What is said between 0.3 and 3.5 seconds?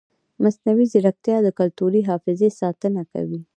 مصنوعي ځیرکتیا د کلتوري حافظې ساتنه کوي.